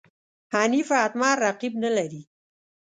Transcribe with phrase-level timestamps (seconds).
[0.53, 2.21] حنیف اتمر رقیب نه لري.